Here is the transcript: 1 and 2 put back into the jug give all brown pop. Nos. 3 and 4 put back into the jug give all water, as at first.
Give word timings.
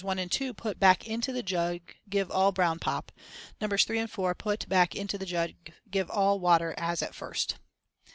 1 0.03 0.17
and 0.17 0.31
2 0.31 0.55
put 0.55 0.79
back 0.79 1.05
into 1.05 1.31
the 1.31 1.43
jug 1.43 1.79
give 2.09 2.31
all 2.31 2.51
brown 2.51 2.79
pop. 2.79 3.11
Nos. 3.61 3.83
3 3.83 3.99
and 3.99 4.09
4 4.09 4.33
put 4.33 4.67
back 4.67 4.95
into 4.95 5.15
the 5.15 5.27
jug 5.27 5.51
give 5.91 6.09
all 6.09 6.39
water, 6.39 6.73
as 6.75 7.03
at 7.03 7.13
first. 7.13 7.57